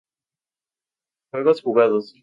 Juegos 1.31 1.61
Jugados. 1.61 2.15